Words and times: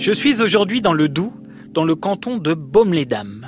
Je 0.00 0.12
suis 0.12 0.40
aujourd'hui 0.40 0.80
dans 0.80 0.94
le 0.94 1.10
Doubs, 1.10 1.34
dans 1.74 1.84
le 1.84 1.94
canton 1.94 2.38
de 2.38 2.54
Baume-les-Dames. 2.54 3.46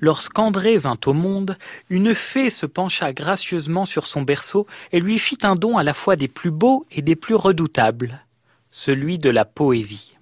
Lorsqu'André 0.00 0.76
vint 0.76 0.98
au 1.06 1.12
monde, 1.12 1.56
une 1.88 2.16
fée 2.16 2.50
se 2.50 2.66
pencha 2.66 3.12
gracieusement 3.12 3.84
sur 3.84 4.06
son 4.06 4.22
berceau 4.22 4.66
et 4.90 4.98
lui 4.98 5.20
fit 5.20 5.38
un 5.44 5.54
don 5.54 5.78
à 5.78 5.84
la 5.84 5.94
fois 5.94 6.16
des 6.16 6.26
plus 6.26 6.50
beaux 6.50 6.84
et 6.90 7.00
des 7.00 7.14
plus 7.14 7.36
redoutables, 7.36 8.26
celui 8.72 9.18
de 9.18 9.30
la 9.30 9.44
poésie. 9.44 10.16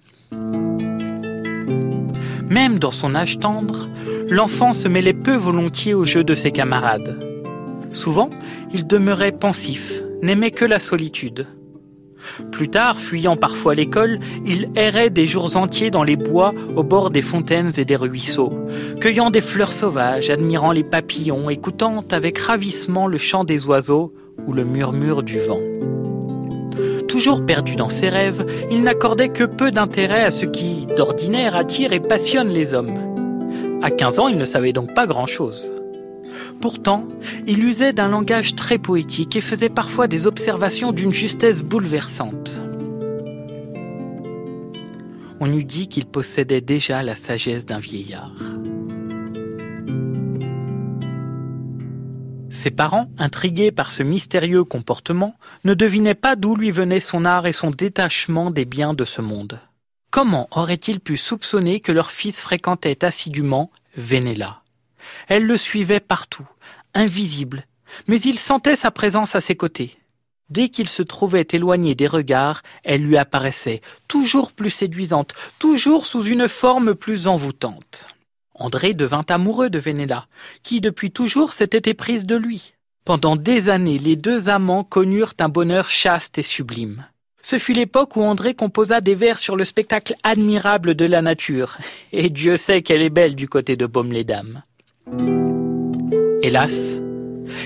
Même 2.47 2.77
dans 2.77 2.91
son 2.91 3.15
âge 3.15 3.39
tendre, 3.39 3.89
l'enfant 4.29 4.73
se 4.73 4.87
mêlait 4.87 5.15
peu 5.15 5.35
volontiers 5.35 5.95
aux 5.95 6.05
jeux 6.05 6.23
de 6.23 6.35
ses 6.35 6.51
camarades. 6.51 7.17
Souvent, 7.93 8.29
il 8.71 8.85
demeurait 8.85 9.31
pensif, 9.31 10.03
n'aimait 10.21 10.51
que 10.51 10.65
la 10.65 10.77
solitude. 10.77 11.47
Plus 12.51 12.69
tard, 12.69 12.99
fuyant 12.99 13.35
parfois 13.35 13.75
l'école, 13.75 14.19
il 14.45 14.69
errait 14.75 15.09
des 15.09 15.27
jours 15.27 15.57
entiers 15.57 15.91
dans 15.91 16.03
les 16.03 16.15
bois 16.15 16.53
au 16.75 16.83
bord 16.83 17.09
des 17.09 17.21
fontaines 17.21 17.71
et 17.77 17.85
des 17.85 17.95
ruisseaux, 17.95 18.53
cueillant 18.99 19.29
des 19.29 19.41
fleurs 19.41 19.71
sauvages, 19.71 20.29
admirant 20.29 20.71
les 20.71 20.83
papillons, 20.83 21.49
écoutant 21.49 22.03
avec 22.11 22.37
ravissement 22.37 23.07
le 23.07 23.17
chant 23.17 23.43
des 23.43 23.65
oiseaux 23.65 24.13
ou 24.45 24.53
le 24.53 24.63
murmure 24.63 25.23
du 25.23 25.39
vent. 25.39 25.59
Toujours 27.07 27.45
perdu 27.45 27.75
dans 27.75 27.89
ses 27.89 28.09
rêves, 28.09 28.45
il 28.71 28.83
n'accordait 28.83 29.29
que 29.29 29.43
peu 29.43 29.71
d'intérêt 29.71 30.23
à 30.23 30.31
ce 30.31 30.45
qui, 30.45 30.85
d'ordinaire, 30.97 31.55
attire 31.55 31.93
et 31.93 31.99
passionne 31.99 32.49
les 32.49 32.73
hommes. 32.73 32.97
À 33.83 33.91
15 33.91 34.19
ans, 34.19 34.27
il 34.27 34.37
ne 34.37 34.45
savait 34.45 34.73
donc 34.73 34.93
pas 34.93 35.05
grand-chose. 35.05 35.73
Pourtant, 36.61 37.07
il 37.47 37.63
usait 37.63 37.91
d'un 37.91 38.07
langage 38.07 38.55
très 38.55 38.77
poétique 38.77 39.35
et 39.35 39.41
faisait 39.41 39.69
parfois 39.69 40.07
des 40.07 40.27
observations 40.27 40.91
d'une 40.91 41.11
justesse 41.11 41.63
bouleversante. 41.63 42.61
On 45.39 45.51
eût 45.51 45.63
dit 45.63 45.87
qu'il 45.87 46.05
possédait 46.05 46.61
déjà 46.61 47.01
la 47.01 47.15
sagesse 47.15 47.65
d'un 47.65 47.79
vieillard. 47.79 48.35
Ses 52.51 52.69
parents, 52.69 53.09
intrigués 53.17 53.71
par 53.71 53.89
ce 53.89 54.03
mystérieux 54.03 54.63
comportement, 54.63 55.33
ne 55.63 55.73
devinaient 55.73 56.13
pas 56.13 56.35
d'où 56.35 56.55
lui 56.55 56.69
venait 56.69 56.99
son 56.99 57.25
art 57.25 57.47
et 57.47 57.53
son 57.53 57.71
détachement 57.71 58.51
des 58.51 58.65
biens 58.65 58.93
de 58.93 59.03
ce 59.03 59.19
monde. 59.19 59.59
Comment 60.11 60.47
auraient-ils 60.51 60.99
pu 60.99 61.17
soupçonner 61.17 61.79
que 61.79 61.91
leur 61.91 62.11
fils 62.11 62.39
fréquentait 62.39 63.03
assidûment 63.03 63.71
Vénéla? 63.97 64.61
Elle 65.27 65.47
le 65.47 65.57
suivait 65.57 65.99
partout, 65.99 66.47
invisible, 66.93 67.65
mais 68.07 68.19
il 68.21 68.37
sentait 68.39 68.75
sa 68.75 68.91
présence 68.91 69.35
à 69.35 69.41
ses 69.41 69.55
côtés. 69.55 69.97
Dès 70.49 70.67
qu'il 70.67 70.89
se 70.89 71.01
trouvait 71.01 71.47
éloigné 71.51 71.95
des 71.95 72.07
regards, 72.07 72.61
elle 72.83 73.03
lui 73.03 73.17
apparaissait, 73.17 73.79
toujours 74.09 74.51
plus 74.51 74.69
séduisante, 74.69 75.33
toujours 75.59 76.05
sous 76.05 76.23
une 76.23 76.49
forme 76.49 76.93
plus 76.93 77.27
envoûtante. 77.27 78.07
André 78.53 78.93
devint 78.93 79.25
amoureux 79.29 79.69
de 79.69 79.79
Vénéla, 79.79 80.27
qui 80.61 80.81
depuis 80.81 81.11
toujours 81.11 81.53
s'était 81.53 81.89
éprise 81.89 82.25
de 82.25 82.35
lui. 82.35 82.73
Pendant 83.05 83.35
des 83.35 83.69
années, 83.69 83.97
les 83.97 84.15
deux 84.15 84.49
amants 84.49 84.83
connurent 84.83 85.33
un 85.39 85.49
bonheur 85.49 85.89
chaste 85.89 86.37
et 86.37 86.43
sublime. 86.43 87.05
Ce 87.41 87.57
fut 87.57 87.73
l'époque 87.73 88.15
où 88.17 88.21
André 88.21 88.53
composa 88.53 89.01
des 89.01 89.15
vers 89.15 89.39
sur 89.39 89.55
le 89.55 89.63
spectacle 89.63 90.15
admirable 90.21 90.93
de 90.93 91.05
la 91.05 91.21
nature, 91.21 91.77
et 92.11 92.29
Dieu 92.29 92.57
sait 92.57 92.83
qu'elle 92.83 93.01
est 93.01 93.09
belle 93.09 93.35
du 93.35 93.49
côté 93.49 93.75
de 93.75 93.87
Baume-les-Dames. 93.87 94.61
Hélas, 96.43 96.99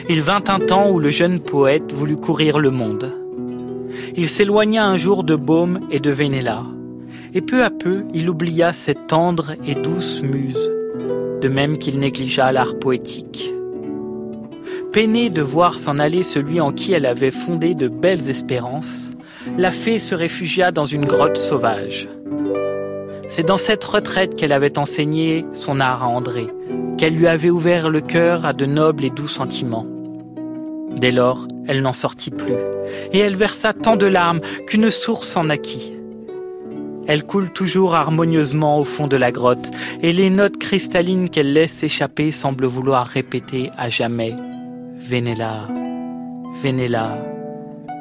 il 0.10 0.22
vint 0.22 0.44
un 0.50 0.60
temps 0.60 0.92
où 0.92 1.00
le 1.00 1.10
jeune 1.10 1.40
poète 1.40 1.94
voulut 1.94 2.18
courir 2.18 2.60
le 2.60 2.72
monde. 2.72 3.14
Il 4.18 4.28
s'éloigna 4.28 4.86
un 4.86 4.98
jour 4.98 5.24
de 5.24 5.36
Baume 5.36 5.80
et 5.92 6.02
de 6.02 6.12
Vénéla, 6.12 6.64
et 7.34 7.40
peu 7.40 7.64
à 7.64 7.70
peu 7.70 8.04
il 8.14 8.30
oublia 8.30 8.74
cette 8.74 9.08
tendre 9.08 9.54
et 9.66 9.76
douce 9.76 10.22
muse, 10.22 10.70
de 11.42 11.48
même 11.48 11.78
qu'il 11.78 12.00
négligea 12.00 12.52
l'art 12.52 12.78
poétique. 12.78 13.54
Peinée 14.92 15.30
de 15.30 15.42
voir 15.42 15.80
s'en 15.80 15.98
aller 15.98 16.24
celui 16.24 16.60
en 16.60 16.74
qui 16.74 16.92
elle 16.92 17.06
avait 17.06 17.32
fondé 17.32 17.76
de 17.76 17.88
belles 17.88 18.30
espérances, 18.30 19.10
la 19.58 19.72
fée 19.72 20.00
se 20.00 20.16
réfugia 20.16 20.74
dans 20.74 20.86
une 20.86 21.06
grotte 21.06 21.38
sauvage. 21.38 22.10
C'est 23.30 23.46
dans 23.46 23.58
cette 23.58 23.86
retraite 23.86 24.36
qu'elle 24.36 24.52
avait 24.52 24.78
enseigné 24.78 25.46
son 25.54 25.80
art 25.80 26.04
à 26.04 26.08
André, 26.08 26.48
qu'elle 26.98 27.16
lui 27.16 27.28
avait 27.28 27.50
ouvert 27.50 27.90
le 27.90 28.02
cœur 28.02 28.46
à 28.46 28.54
de 28.54 28.66
nobles 28.66 29.06
et 29.06 29.10
doux 29.10 29.28
sentiments. 29.28 29.86
Dès 30.96 31.12
lors, 31.12 31.48
elle 31.68 31.82
n'en 31.82 31.94
sortit 31.94 32.32
plus, 32.32 32.56
et 33.12 33.20
elle 33.20 33.36
versa 33.36 33.74
tant 33.74 33.98
de 33.98 34.06
larmes 34.06 34.42
qu'une 34.68 34.90
source 34.90 35.36
en 35.36 35.46
naquit. 35.46 35.94
Elle 37.08 37.24
coule 37.24 37.52
toujours 37.52 37.94
harmonieusement 37.94 38.80
au 38.80 38.84
fond 38.84 39.08
de 39.08 39.18
la 39.18 39.32
grotte, 39.32 39.70
et 40.02 40.12
les 40.12 40.30
notes 40.30 40.58
cristallines 40.58 41.30
qu'elle 41.30 41.54
laisse 41.54 41.84
échapper 41.84 42.32
semblent 42.32 42.66
vouloir 42.66 43.06
répéter 43.06 43.72
à 43.78 43.90
jamais 43.90 44.34
Vénéla, 44.98 45.68
Vénéla, 46.64 47.18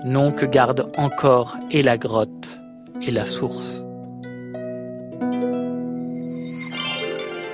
nom 0.04 0.33
que 0.33 0.47
garde 0.47 0.91
encore 0.97 1.56
et 1.71 1.83
la 1.83 1.99
grotte 1.99 2.56
et 3.03 3.10
la 3.10 3.27
source. 3.27 3.84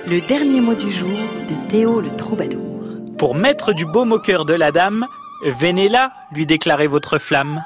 Le 0.07 0.19
dernier 0.27 0.61
mot 0.61 0.73
du 0.73 0.89
jour 0.91 1.09
de 1.47 1.69
Théo 1.69 2.01
le 2.01 2.09
troubadour. 2.17 2.83
Pour 3.19 3.35
mettre 3.35 3.71
du 3.71 3.85
baume 3.85 4.11
au 4.11 4.19
cœur 4.19 4.45
de 4.45 4.53
la 4.53 4.71
dame, 4.71 5.05
venez 5.45 5.89
là, 5.89 6.11
lui 6.31 6.45
déclarer 6.45 6.87
votre 6.87 7.19
flamme. 7.19 7.63